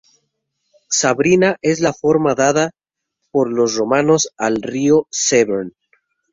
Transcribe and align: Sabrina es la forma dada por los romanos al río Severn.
Sabrina 0.99 1.57
es 1.61 1.79
la 1.79 1.93
forma 1.93 2.33
dada 2.33 2.71
por 3.29 3.51
los 3.53 3.75
romanos 3.75 4.33
al 4.35 4.59
río 4.63 5.05
Severn. 5.11 5.75